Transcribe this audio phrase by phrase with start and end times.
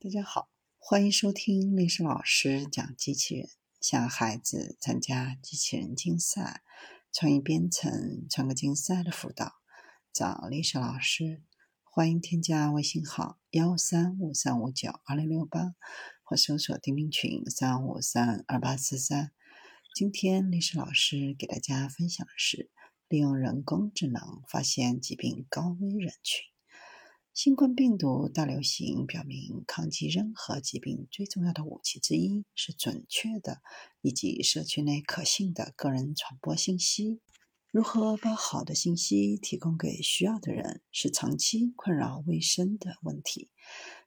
[0.00, 0.48] 大家好，
[0.78, 3.48] 欢迎收听历史老师讲机器人，
[3.80, 6.62] 向孩子参加机器人竞赛、
[7.12, 9.54] 创意编程、创客竞赛的辅导，
[10.12, 11.42] 找历史老师。
[11.82, 15.74] 欢迎添加微信号幺三五三五九二零六八，
[16.22, 19.32] 或搜索钉钉群三五三二八四三。
[19.96, 22.70] 今天历史老师给大家分享的是，
[23.08, 26.44] 利用人工智能发现疾病高危人群。
[27.38, 33.62] 新冠病毒大流行表明，抗击任何疾病最重要的武器之一是准确的
[34.00, 37.20] 以及社区内可信的个人传播信息。
[37.70, 43.50] 如何把好的信息提供给需要的人，是长期困扰卫生的问题。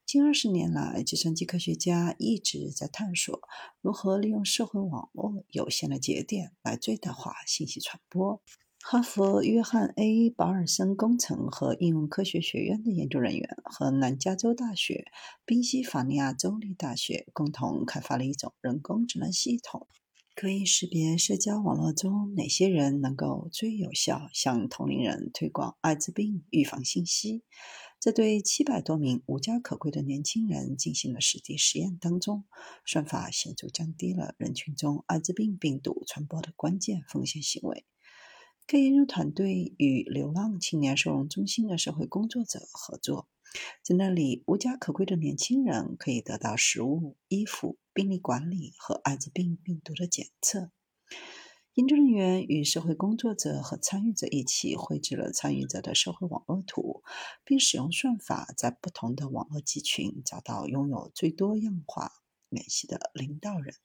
[0.06, 3.40] 近二十年来，计算机科学家一直在探索
[3.80, 8.42] 如何利用社会网络有限的节点来最大化信息传播。
[8.84, 15.06] 哈佛约翰 ·A· 保尔森工程和应用科学学院的研究人员和南加州大学、
[15.46, 19.88] 宾夕法尼亚州立大学共同开发了一种人工智能系统，
[20.36, 27.44] 可以识别社交网络中哪些人能够最有效向同龄人推广艾滋病预防信息。
[28.00, 32.46] 在对七百多名无家可归的年轻人进行了实地实验当中，
[32.84, 37.86] 算法显著降低了人群中艾滋病病毒传播的关键风险行为。
[38.72, 43.28] 该研究团队与流浪青年收容中心的社会工作者合作，
[43.84, 50.72] 在那里，无家可归的年轻人可以得到食物、衣服、病例管理和艾滋病病毒的检测。
[51.74, 57.04] 研究人员与社会工作者和参与者一起绘制了参与者的社会网络图，
[57.44, 62.14] 并使用算法在不同的网络集群找到拥有最多样化
[62.48, 63.76] 联系的领导人。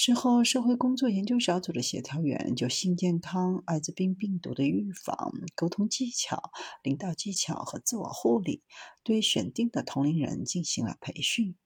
[0.00, 6.52] 随后，社会工作研究小组的协调员就性健康、艾滋病病毒的预防、沟通技巧、
[6.84, 8.62] 领导技巧和自我护理，
[9.02, 11.56] 对选定的同龄人进行了培训。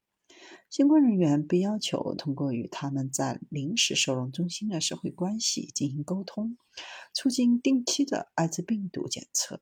[0.70, 6.56] 相关人员被要求通过与他们在临时收容中心的社会关系进行沟通，
[7.12, 9.60] 促进定期的艾滋病毒检测。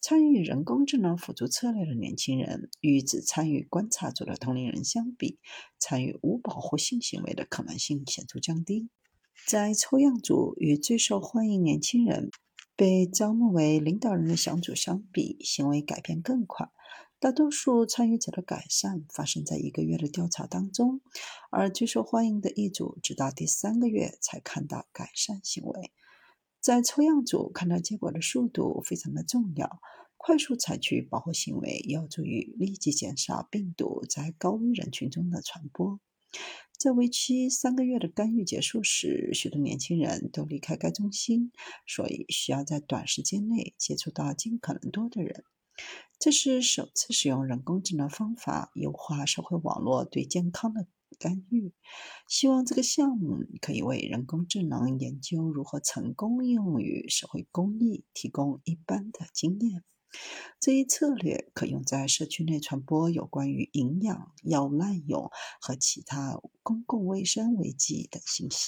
[0.00, 5.38] 参与人工智能辅助策略的年轻人与只参与观察组的同龄人相比，
[5.78, 8.88] 参与无保护性行为的可能性显著降低。
[9.46, 12.30] 在抽样组与最受欢迎年轻人
[12.76, 16.70] 被招募为领导人的小组相比，行为改变更快。
[17.20, 21.00] 大多数参与者的改善发生在一个月的调查当中，
[21.50, 25.92] 而最受欢迎的一组直到第三个月才看到改善行为。
[26.60, 29.80] 在抽样组看到结果的速度非常的重要，
[30.16, 36.00] 快速采取保护行为有助于立即减少病毒在高危人群中的传播。
[36.76, 41.52] 在为期三个月的干预结束时，许多年轻人都离开该中心，
[41.86, 45.44] 所以需要在短时间内接触到尽可能多的人。
[46.18, 50.86] 这是首次使用人工智能方法优化社会网络对健康的。
[51.18, 51.72] 干预，
[52.28, 59.82] 希望这个项目可以为人工智能研究如何成功应用于社会公益提供一般的经验。
[60.58, 65.30] 这一策略可用在社区内传播有关于营养、药物滥用
[65.60, 68.66] 和其他公共卫生危机的信息。